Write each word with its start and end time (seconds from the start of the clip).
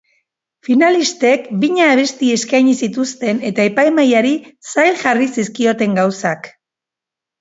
Finalistek 0.67 1.43
bina 1.65 1.89
abesti 1.95 2.31
eskaini 2.37 2.73
zituzten 2.87 3.43
eta 3.53 3.67
epaimahaiari 3.73 4.33
zail 4.73 4.99
jarri 5.03 5.29
zizkioten 5.37 5.99
gauzak. 6.03 6.55